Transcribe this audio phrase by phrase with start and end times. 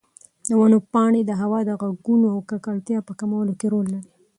[0.47, 4.11] د ونو پاڼې د هوا د غږونو او ککړتیا په کمولو کې رول لري.